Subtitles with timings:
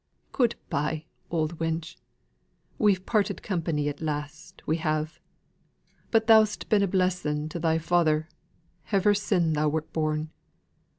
[0.31, 1.95] "Good bye, ou'd wench!
[2.79, 5.19] We've parted company at last, we have!
[6.09, 8.27] But thou'st been a blessin' to thy father
[8.91, 10.31] ever sin' thou wert born.